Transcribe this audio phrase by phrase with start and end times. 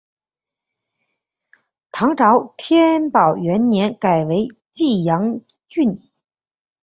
[1.91, 5.95] 唐朝天宝元年改为济阳郡。